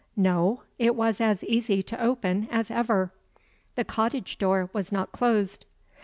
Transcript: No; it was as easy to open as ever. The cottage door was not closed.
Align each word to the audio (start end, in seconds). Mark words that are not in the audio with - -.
No; 0.17 0.63
it 0.79 0.95
was 0.95 1.21
as 1.21 1.43
easy 1.43 1.83
to 1.83 2.01
open 2.03 2.47
as 2.49 2.71
ever. 2.71 3.11
The 3.75 3.83
cottage 3.85 4.39
door 4.39 4.71
was 4.73 4.91
not 4.91 5.11
closed. 5.11 5.67